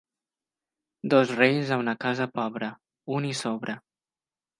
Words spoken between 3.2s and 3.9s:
hi sobra.